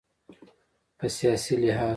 [0.97, 1.89] په سیاسي لحاظ